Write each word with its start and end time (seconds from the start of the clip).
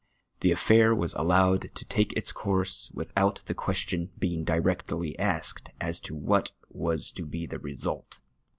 The 0.39 0.51
affair 0.51 0.95
was 0.95 1.13
allowed 1.13 1.75
to 1.75 1.85
take 1.85 2.11
its 2.13 2.31
com'se 2.33 2.89
without 2.95 3.43
the 3.45 3.53
question 3.53 4.09
being 4.17 4.43
directly 4.43 5.13
asked 5.19 5.69
as 5.79 5.99
to 5.99 6.15
what 6.15 6.53
was 6.69 7.11
to 7.11 7.23
be 7.23 7.45
the 7.45 7.59
re 7.59 7.75
sult. 7.75 8.21